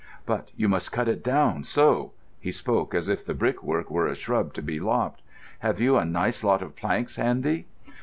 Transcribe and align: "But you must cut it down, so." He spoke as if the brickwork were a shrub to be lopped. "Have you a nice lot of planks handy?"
"But 0.25 0.49
you 0.55 0.67
must 0.67 0.91
cut 0.91 1.07
it 1.07 1.23
down, 1.23 1.63
so." 1.63 2.11
He 2.39 2.51
spoke 2.51 2.95
as 2.95 3.07
if 3.07 3.23
the 3.23 3.35
brickwork 3.35 3.91
were 3.91 4.07
a 4.07 4.15
shrub 4.15 4.51
to 4.53 4.63
be 4.63 4.79
lopped. 4.79 5.21
"Have 5.59 5.79
you 5.79 5.95
a 5.95 6.05
nice 6.05 6.43
lot 6.43 6.63
of 6.63 6.75
planks 6.75 7.17
handy?" 7.17 7.67